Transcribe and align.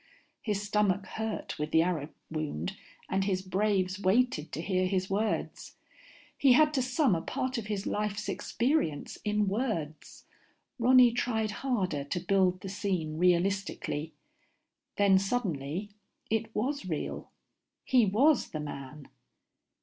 His 0.41 0.63
stomach 0.63 1.05
hurt 1.05 1.59
with 1.59 1.69
the 1.69 1.83
arrow 1.83 2.09
wound, 2.31 2.75
and 3.07 3.23
his 3.23 3.43
braves 3.43 4.01
waited 4.01 4.51
to 4.51 4.59
hear 4.59 4.87
his 4.87 5.11
words. 5.11 5.75
He 6.35 6.53
had 6.53 6.73
to 6.73 6.81
sum 6.81 7.13
a 7.13 7.21
part 7.21 7.59
of 7.59 7.67
his 7.67 7.85
life's 7.85 8.27
experience 8.27 9.19
in 9.23 9.47
words. 9.47 10.25
Ronny 10.79 11.11
tried 11.11 11.51
harder 11.61 12.03
to 12.03 12.19
build 12.19 12.61
the 12.61 12.67
scene 12.67 13.19
realistically. 13.19 14.15
Then 14.97 15.19
suddenly 15.19 15.91
it 16.31 16.49
was 16.55 16.87
real. 16.89 17.29
He 17.85 18.03
was 18.07 18.49
the 18.49 18.59
man. 18.59 19.07